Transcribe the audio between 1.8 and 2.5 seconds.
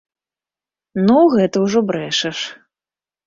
брэшаш!